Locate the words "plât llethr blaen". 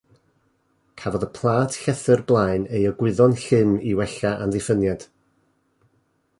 1.39-2.65